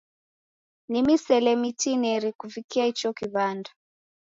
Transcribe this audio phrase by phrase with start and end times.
[0.89, 3.71] Ni misele mitineri kuvikia icho kiw'anda.